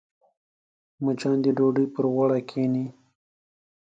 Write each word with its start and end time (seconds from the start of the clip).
مچان 1.03 1.37
د 1.43 1.47
ډوډۍ 1.57 1.85
پر 1.93 2.05
غوړه 2.13 2.39
کښېني 2.49 2.85